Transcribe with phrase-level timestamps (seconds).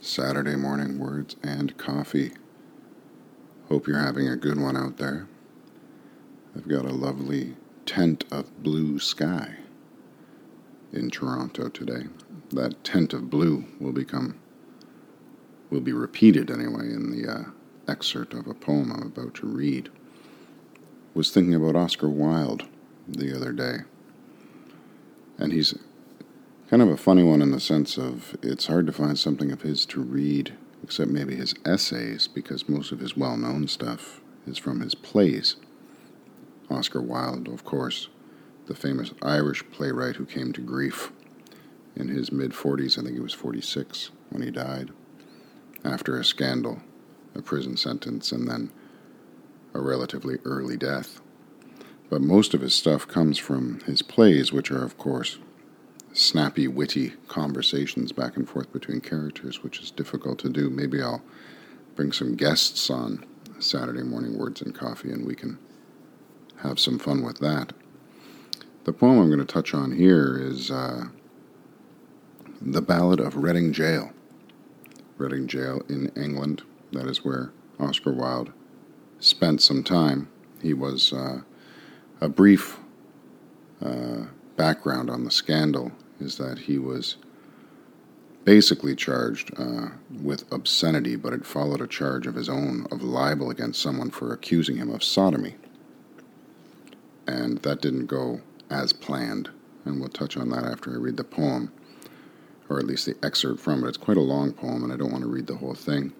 [0.00, 2.30] Saturday morning words and coffee.
[3.68, 5.26] Hope you're having a good one out there.
[6.56, 9.56] I've got a lovely tent of blue sky
[10.92, 12.04] in Toronto today.
[12.50, 14.38] That tent of blue will become,
[15.68, 17.44] will be repeated anyway in the uh,
[17.88, 19.90] excerpt of a poem I'm about to read.
[21.14, 22.62] Was thinking about Oscar Wilde
[23.08, 23.78] the other day,
[25.38, 25.74] and he's
[26.68, 29.62] kind of a funny one in the sense of it's hard to find something of
[29.62, 34.58] his to read, except maybe his essays, because most of his well known stuff is
[34.58, 35.56] from his plays.
[36.70, 38.08] Oscar Wilde, of course,
[38.66, 41.10] the famous Irish playwright who came to grief
[41.96, 44.90] in his mid 40s, I think he was 46 when he died,
[45.84, 46.82] after a scandal,
[47.34, 48.70] a prison sentence, and then
[49.72, 51.22] a relatively early death.
[52.10, 55.38] But most of his stuff comes from his plays, which are, of course,
[56.18, 60.68] snappy, witty conversations back and forth between characters, which is difficult to do.
[60.68, 61.22] Maybe I'll
[61.94, 63.24] bring some guests on
[63.60, 65.58] Saturday morning Words and Coffee and we can
[66.62, 67.72] have some fun with that.
[68.82, 71.04] The poem I'm going to touch on here is uh,
[72.60, 74.10] The Ballad of Reading Gaol.
[75.18, 76.62] Reading Gaol in England.
[76.92, 78.52] That is where Oscar Wilde
[79.20, 80.28] spent some time.
[80.62, 81.42] He was uh,
[82.20, 82.78] a brief
[83.80, 84.24] uh,
[84.56, 87.16] background on the scandal is that he was
[88.44, 89.88] basically charged uh,
[90.22, 94.32] with obscenity, but it followed a charge of his own of libel against someone for
[94.32, 95.54] accusing him of sodomy.
[97.26, 99.50] And that didn't go as planned.
[99.84, 101.72] And we'll touch on that after I read the poem,
[102.68, 103.88] or at least the excerpt from it.
[103.88, 106.12] It's quite a long poem, and I don't want to read the whole thing.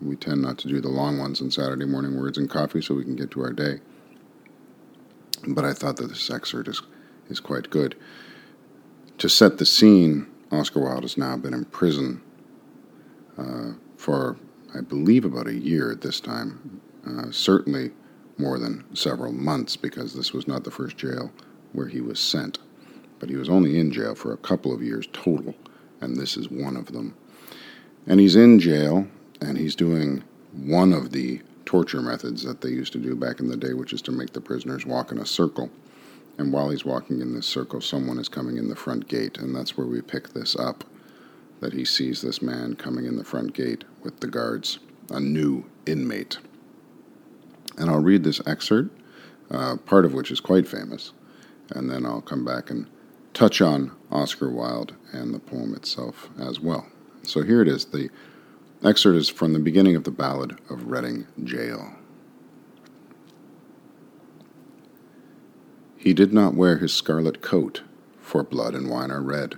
[0.00, 2.94] We tend not to do the long ones on Saturday morning words and coffee so
[2.94, 3.80] we can get to our day.
[5.46, 6.82] But I thought that this excerpt is,
[7.28, 7.94] is quite good.
[9.22, 12.20] To set the scene, Oscar Wilde has now been in prison
[13.38, 14.36] uh, for,
[14.74, 16.80] I believe, about a year at this time.
[17.06, 17.92] Uh, certainly
[18.36, 21.30] more than several months, because this was not the first jail
[21.72, 22.58] where he was sent.
[23.20, 25.54] But he was only in jail for a couple of years total,
[26.00, 27.14] and this is one of them.
[28.08, 29.06] And he's in jail,
[29.40, 33.46] and he's doing one of the torture methods that they used to do back in
[33.46, 35.70] the day, which is to make the prisoners walk in a circle
[36.38, 39.54] and while he's walking in this circle, someone is coming in the front gate, and
[39.54, 40.84] that's where we pick this up
[41.60, 45.64] that he sees this man coming in the front gate with the guards, a new
[45.86, 46.38] inmate.
[47.78, 48.90] And I'll read this excerpt,
[49.50, 51.12] uh, part of which is quite famous,
[51.70, 52.88] and then I'll come back and
[53.32, 56.86] touch on Oscar Wilde and the poem itself as well.
[57.22, 57.86] So here it is.
[57.86, 58.10] The
[58.84, 62.01] excerpt is from the beginning of the Ballad of Reading Gaol.
[66.02, 67.82] He did not wear his scarlet coat,
[68.20, 69.54] for blood and wine are red,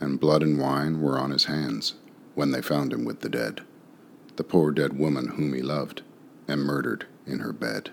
[0.00, 1.96] and blood and wine were on his hands
[2.34, 3.60] when they found him with the dead,
[4.36, 6.00] the poor dead woman whom he loved,
[6.48, 7.90] and murdered in her bed.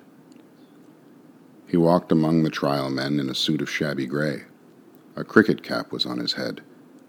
[1.68, 4.44] He walked among the trial men in a suit of shabby gray.
[5.18, 6.62] A cricket cap was on his head,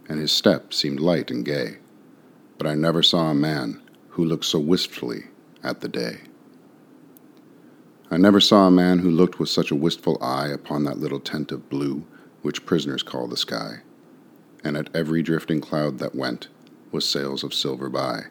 [0.08, 1.76] and his step seemed light and gay.
[2.58, 5.26] But I never saw a man who looked so wistfully
[5.62, 6.22] at the day.
[8.10, 11.20] I never saw a man who looked with such a wistful eye upon that little
[11.20, 12.06] tent of blue
[12.40, 13.80] which prisoners call the sky,
[14.64, 16.48] and at every drifting cloud that went
[16.90, 18.22] was sails of silver by.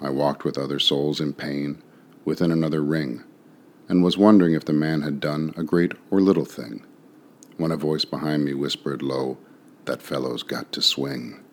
[0.00, 1.82] I walked with other souls in pain
[2.24, 3.22] within another ring,
[3.86, 6.82] and was wondering if the man had done a great or little thing,
[7.58, 9.36] when a voice behind me whispered low,
[9.84, 11.44] That fellow's got to swing.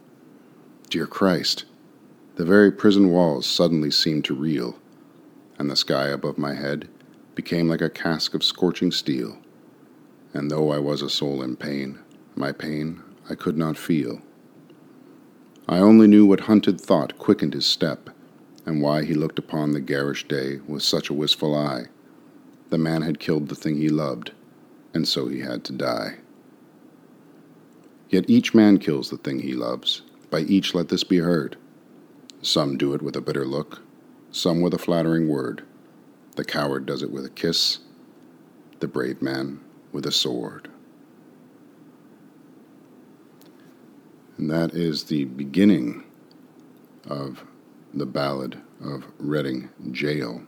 [0.89, 1.65] Dear Christ!
[2.35, 4.79] The very prison walls suddenly seemed to reel,
[5.59, 6.87] and the sky above my head
[7.35, 9.37] became like a casque of scorching steel.
[10.33, 11.99] And though I was a soul in pain,
[12.35, 14.21] my pain I could not feel.
[15.67, 18.09] I only knew what hunted thought quickened his step,
[18.65, 21.85] and why he looked upon the garish day with such a wistful eye.
[22.69, 24.31] The man had killed the thing he loved,
[24.93, 26.17] and so he had to die.
[28.09, 31.55] Yet each man kills the thing he loves, by each let this be heard.
[32.41, 33.81] Some do it with a bitter look,
[34.31, 35.63] some with a flattering word.
[36.35, 37.79] The coward does it with a kiss,
[38.79, 39.59] the brave man
[39.91, 40.69] with a sword.
[44.37, 46.03] And that is the beginning
[47.07, 47.43] of
[47.93, 50.41] the ballad of Reading Gaol.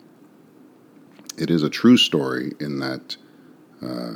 [1.38, 3.18] It is a true story in that
[3.82, 4.14] uh,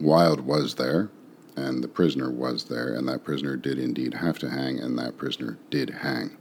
[0.00, 1.10] Wilde was there,
[1.56, 5.18] and the prisoner was there, and that prisoner did indeed have to hang, and that
[5.18, 6.36] prisoner did hang.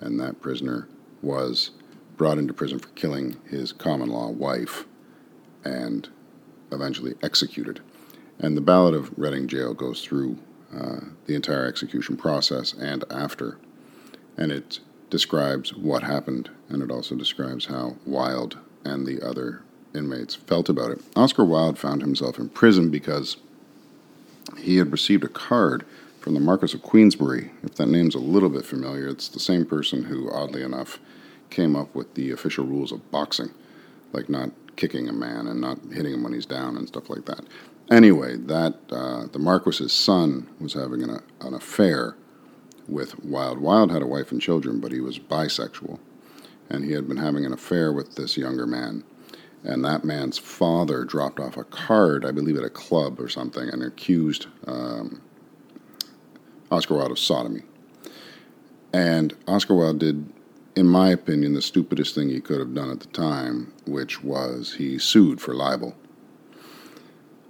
[0.00, 0.88] And that prisoner
[1.22, 1.70] was
[2.16, 4.84] brought into prison for killing his common law wife
[5.64, 6.08] and
[6.72, 7.80] eventually executed.
[8.38, 10.38] And the Ballad of Reading Gaol goes through
[10.74, 13.58] uh, the entire execution process and after.
[14.36, 14.80] And it
[15.10, 19.62] describes what happened, and it also describes how Wilde and the other
[19.94, 21.00] inmates felt about it.
[21.14, 23.36] Oscar Wilde found himself in prison because
[24.58, 25.86] he had received a card
[26.18, 27.52] from the Marquis of Queensberry.
[27.62, 30.98] If that name's a little bit familiar, it's the same person who, oddly enough,
[31.54, 33.50] came up with the official rules of boxing,
[34.12, 37.24] like not kicking a man and not hitting him when he's down and stuff like
[37.26, 37.44] that.
[37.90, 42.16] Anyway, that uh, the Marquis's son was having an, an affair
[42.88, 43.58] with Wilde.
[43.58, 45.98] Wilde had a wife and children, but he was bisexual,
[46.70, 49.04] and he had been having an affair with this younger man.
[49.62, 53.68] And that man's father dropped off a card, I believe, at a club or something,
[53.68, 55.22] and accused um,
[56.70, 57.62] Oscar Wilde of sodomy.
[58.92, 60.32] And Oscar Wilde did,
[60.76, 64.74] in my opinion, the stupidest thing he could have done at the time, which was
[64.74, 65.94] he sued for libel.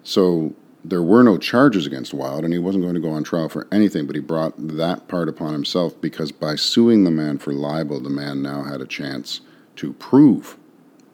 [0.02, 0.54] So
[0.84, 3.66] there were no charges against Wilde, and he wasn't going to go on trial for
[3.72, 8.00] anything, but he brought that part upon himself because by suing the man for libel,
[8.00, 9.40] the man now had a chance
[9.76, 10.58] to prove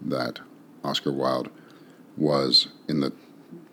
[0.01, 0.41] that
[0.83, 1.51] Oscar Wilde
[2.17, 3.12] was, in the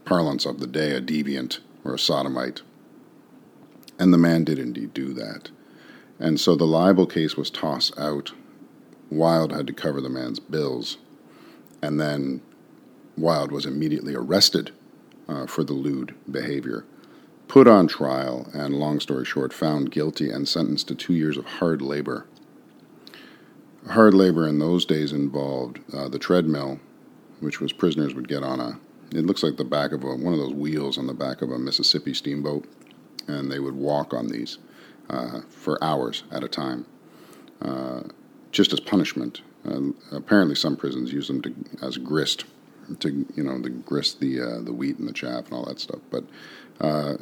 [0.05, 2.61] parlance of the day, a deviant or a sodomite.
[3.97, 5.49] And the man did indeed do that.
[6.19, 8.31] And so the libel case was tossed out.
[9.09, 10.97] Wilde had to cover the man's bills.
[11.81, 12.41] And then
[13.15, 14.71] Wilde was immediately arrested
[15.27, 16.85] uh, for the lewd behavior,
[17.47, 21.45] put on trial, and long story short, found guilty and sentenced to two years of
[21.45, 22.25] hard labor.
[23.89, 26.79] Hard labor in those days involved uh, the treadmill,
[27.39, 28.79] which was prisoners would get on a,
[29.11, 31.51] it looks like the back of a, one of those wheels on the back of
[31.51, 32.65] a Mississippi steamboat
[33.27, 34.57] and they would walk on these
[35.09, 36.85] uh, for hours at a time,
[37.61, 38.01] uh,
[38.51, 39.41] just as punishment.
[39.65, 42.45] Uh, apparently, some prisons use them to, as grist
[42.99, 45.79] to you know to grist the uh, the wheat and the chaff and all that
[45.79, 45.99] stuff.
[46.09, 46.23] But
[46.79, 47.17] uh,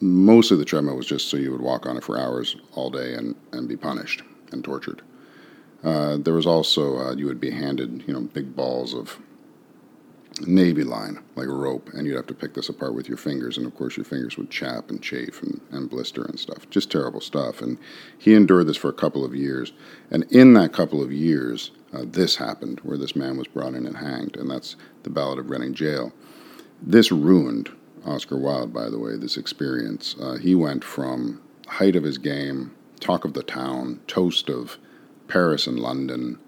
[0.00, 2.90] most of the treadmill was just so you would walk on it for hours all
[2.90, 4.22] day and, and be punished
[4.52, 5.00] and tortured.
[5.82, 9.18] Uh, there was also you would be handed you know big balls of
[10.40, 13.56] navy line, like a rope, and you'd have to pick this apart with your fingers,
[13.56, 16.68] and of course your fingers would chap and chafe and, and blister and stuff.
[16.70, 17.62] Just terrible stuff.
[17.62, 17.78] And
[18.18, 19.72] he endured this for a couple of years.
[20.10, 23.86] And in that couple of years, uh, this happened, where this man was brought in
[23.86, 26.12] and hanged, and that's the Ballad of Reading Gaol.
[26.82, 27.70] This ruined
[28.04, 30.14] Oscar Wilde, by the way, this experience.
[30.20, 34.78] Uh, he went from height of his game, talk of the town, toast of
[35.28, 36.38] Paris and London,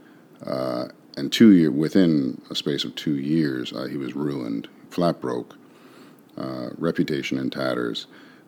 [0.46, 0.88] uh,
[1.18, 5.56] and two year, within a space of two years, uh, he was ruined, flat broke,
[6.36, 8.06] uh, reputation in tatters.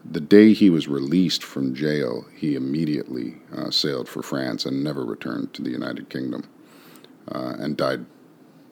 [0.09, 5.05] The day he was released from jail, he immediately uh, sailed for France and never
[5.05, 6.45] returned to the United Kingdom,
[7.33, 8.07] uh, and died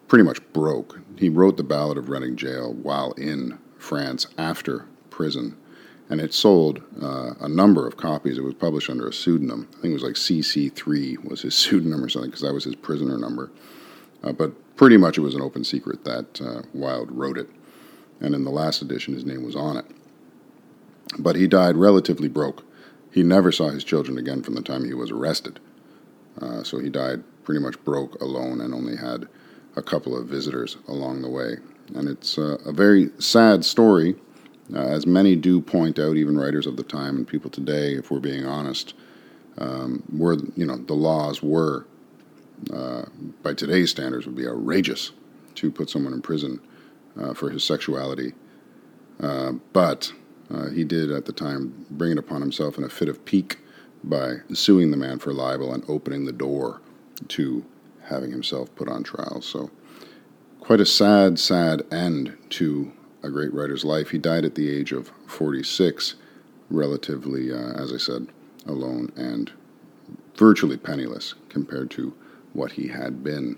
[0.06, 1.00] pretty much broke.
[1.16, 5.56] He wrote the Ballad of Reading Gaol while in France after prison,
[6.08, 8.38] and it sold uh, a number of copies.
[8.38, 9.68] It was published under a pseudonym.
[9.70, 12.76] I think it was like CC3 was his pseudonym or something because that was his
[12.76, 13.50] prisoner number.
[14.22, 17.48] Uh, but pretty much it was an open secret that uh, Wilde wrote it.
[18.20, 19.86] And in the last edition, his name was on it.
[21.18, 22.64] But he died relatively broke.
[23.12, 25.60] He never saw his children again from the time he was arrested.
[26.40, 29.26] Uh, so he died pretty much broke, alone, and only had
[29.76, 31.56] a couple of visitors along the way.
[31.94, 34.16] And it's uh, a very sad story,
[34.74, 38.10] uh, as many do point out, even writers of the time and people today, if
[38.10, 38.94] we're being honest,
[39.56, 41.86] um, were you know the laws were
[42.72, 43.02] uh,
[43.42, 45.12] by today's standards, would be outrageous
[45.56, 46.60] to put someone in prison
[47.18, 48.32] uh, for his sexuality.
[49.20, 50.12] Uh, but
[50.50, 53.58] uh, he did at the time bring it upon himself in a fit of pique
[54.04, 56.80] by suing the man for libel and opening the door
[57.26, 57.64] to
[58.04, 59.40] having himself put on trial.
[59.42, 59.70] So,
[60.60, 64.10] quite a sad, sad end to a great writer's life.
[64.10, 66.14] He died at the age of 46,
[66.70, 68.28] relatively, uh, as I said,
[68.66, 69.50] alone and
[70.36, 72.14] virtually penniless compared to
[72.58, 73.56] what he had been.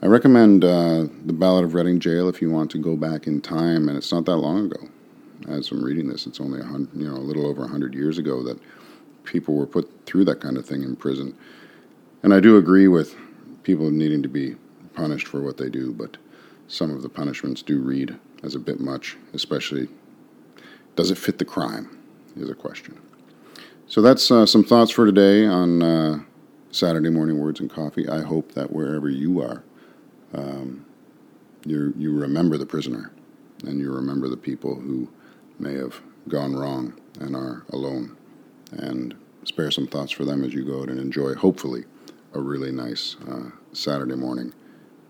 [0.00, 3.40] I recommend uh, The Ballad of Reading Gaol if you want to go back in
[3.40, 4.88] time, and it's not that long ago.
[5.48, 8.16] As I'm reading this, it's only a hundred, you know, a little over hundred years
[8.18, 8.58] ago that
[9.24, 11.36] people were put through that kind of thing in prison.
[12.22, 13.16] And I do agree with
[13.64, 14.56] people needing to be
[14.94, 16.16] punished for what they do, but
[16.68, 19.88] some of the punishments do read as a bit much, especially
[20.96, 21.98] does it fit the crime
[22.36, 23.00] is a question.
[23.86, 26.20] So that's uh, some thoughts for today on uh,
[26.72, 28.08] Saturday morning words and coffee.
[28.08, 29.62] I hope that wherever you are,
[30.34, 30.84] um,
[31.64, 33.12] you you remember the prisoner,
[33.64, 35.08] and you remember the people who
[35.58, 38.16] may have gone wrong and are alone,
[38.72, 39.14] and
[39.44, 41.84] spare some thoughts for them as you go out and enjoy, hopefully,
[42.32, 44.52] a really nice uh, Saturday morning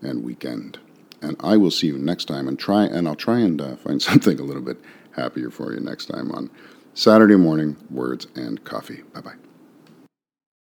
[0.01, 0.77] and weekend.
[1.21, 4.01] And I will see you next time, and try and I'll try and uh, find
[4.09, 4.77] something a little bit
[5.11, 6.49] happier for you next time on
[6.93, 9.03] Saturday morning words and coffee.
[9.13, 9.52] Bye bye.